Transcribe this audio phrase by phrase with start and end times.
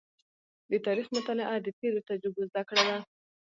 [0.71, 2.97] د تاریخ مطالعه د تېرو تجربو زده کړه ده.